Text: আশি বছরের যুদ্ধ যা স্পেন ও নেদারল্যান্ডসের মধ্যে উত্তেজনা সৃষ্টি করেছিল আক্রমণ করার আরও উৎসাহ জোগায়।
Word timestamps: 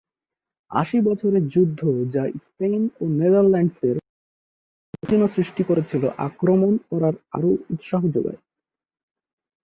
আশি 0.71 0.97
বছরের 1.07 1.43
যুদ্ধ 1.47 1.81
যা 2.13 2.23
স্পেন 2.43 2.81
ও 3.01 3.03
নেদারল্যান্ডসের 3.19 3.95
মধ্যে 3.95 4.13
উত্তেজনা 4.93 5.27
সৃষ্টি 5.27 5.61
করেছিল 5.63 6.03
আক্রমণ 6.27 6.73
করার 6.89 7.15
আরও 7.31 7.51
উৎসাহ 7.73 8.01
জোগায়। 8.13 8.39